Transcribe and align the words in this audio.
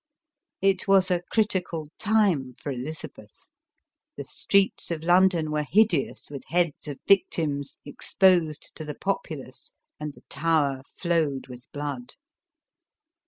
It 0.63 0.87
was 0.87 1.11
a 1.11 1.21
critical 1.31 1.85
time 1.99 2.55
for 2.57 2.71
Elizabeth. 2.71 3.35
The 4.17 4.23
streets 4.25 4.89
of 4.89 5.03
London 5.03 5.51
were 5.51 5.61
hideous 5.61 6.31
with 6.31 6.41
heads 6.47 6.87
of 6.87 6.97
victims, 7.07 7.77
exposed 7.85 8.71
to 8.77 8.83
the 8.83 8.95
populace, 8.95 9.73
and 9.99 10.15
the 10.15 10.23
Tower 10.27 10.81
flowed 10.87 11.49
with 11.49 11.71
blood. 11.71 12.15